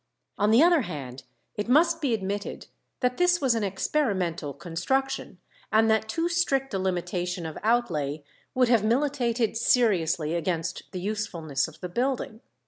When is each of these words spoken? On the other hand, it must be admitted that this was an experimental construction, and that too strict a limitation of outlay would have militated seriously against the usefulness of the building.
On 0.39 0.49
the 0.49 0.63
other 0.63 0.81
hand, 0.81 1.25
it 1.53 1.69
must 1.69 2.01
be 2.01 2.15
admitted 2.15 2.65
that 3.01 3.17
this 3.17 3.39
was 3.39 3.53
an 3.53 3.63
experimental 3.63 4.51
construction, 4.51 5.37
and 5.71 5.91
that 5.91 6.09
too 6.09 6.27
strict 6.27 6.73
a 6.73 6.79
limitation 6.79 7.45
of 7.45 7.59
outlay 7.61 8.23
would 8.55 8.67
have 8.67 8.83
militated 8.83 9.55
seriously 9.55 10.33
against 10.33 10.81
the 10.91 10.99
usefulness 11.01 11.67
of 11.67 11.81
the 11.81 11.87
building. 11.89 12.41